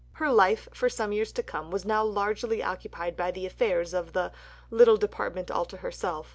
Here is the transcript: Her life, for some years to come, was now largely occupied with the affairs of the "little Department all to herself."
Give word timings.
Her 0.13 0.31
life, 0.31 0.67
for 0.73 0.89
some 0.89 1.11
years 1.11 1.31
to 1.33 1.43
come, 1.43 1.69
was 1.69 1.85
now 1.85 2.03
largely 2.03 2.63
occupied 2.63 3.19
with 3.19 3.35
the 3.35 3.45
affairs 3.45 3.93
of 3.93 4.13
the 4.13 4.31
"little 4.71 4.97
Department 4.97 5.51
all 5.51 5.65
to 5.65 5.77
herself." 5.77 6.29